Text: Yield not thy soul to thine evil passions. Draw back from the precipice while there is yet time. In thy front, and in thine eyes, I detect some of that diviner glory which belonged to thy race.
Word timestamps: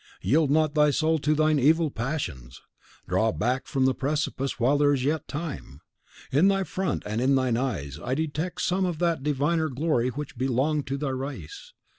Yield 0.23 0.49
not 0.49 0.73
thy 0.73 0.89
soul 0.89 1.19
to 1.19 1.35
thine 1.35 1.59
evil 1.59 1.91
passions. 1.91 2.59
Draw 3.07 3.33
back 3.33 3.67
from 3.67 3.85
the 3.85 3.93
precipice 3.93 4.59
while 4.59 4.79
there 4.79 4.95
is 4.95 5.03
yet 5.03 5.27
time. 5.27 5.79
In 6.31 6.47
thy 6.47 6.63
front, 6.63 7.03
and 7.05 7.21
in 7.21 7.35
thine 7.35 7.55
eyes, 7.55 7.99
I 8.03 8.15
detect 8.15 8.61
some 8.61 8.83
of 8.83 8.97
that 8.97 9.21
diviner 9.21 9.69
glory 9.69 10.09
which 10.09 10.39
belonged 10.39 10.87
to 10.87 10.97
thy 10.97 11.09
race. 11.09 11.73